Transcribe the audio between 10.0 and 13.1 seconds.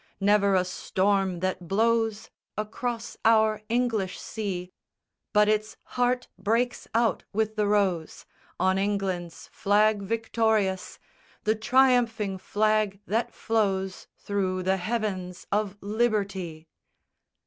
victorious, The triumphing flag